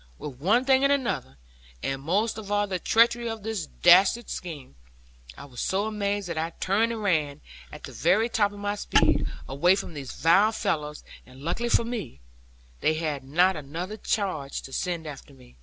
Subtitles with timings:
[0.17, 1.37] With one thing and another,
[1.83, 4.73] and most of all the treachery of this dastard scheme,
[5.37, 7.39] I was so amazed that I turned and ran,
[7.71, 11.85] at the very top of my speed, away from these vile fellows; and luckily for
[11.85, 12.19] me,
[12.79, 15.55] they had not another charge to send after me.